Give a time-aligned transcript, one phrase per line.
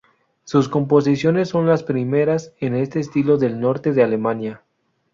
[0.45, 4.63] Sus composiciones son las primeras en este estilo del norte de Alemania.